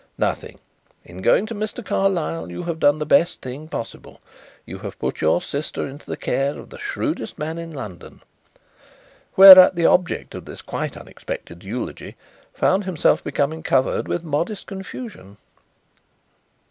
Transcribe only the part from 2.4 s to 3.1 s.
you have done the